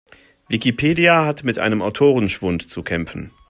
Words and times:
Wikipedia 0.47 1.27
hat 1.27 1.43
mit 1.43 1.59
einem 1.59 1.83
Autorenschwund 1.83 2.67
zu 2.67 2.81
kämpfen. 2.81 3.29